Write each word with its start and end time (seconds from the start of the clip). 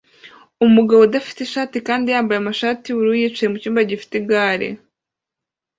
Umugabo 0.65 1.01
udafite 1.03 1.39
ishati 1.43 1.77
kandi 1.87 2.07
yambaye 2.13 2.37
amashati 2.39 2.83
yubururu 2.87 3.19
yicaye 3.21 3.47
mucyumba 3.51 3.87
gifite 3.89 4.13
igare 4.21 4.69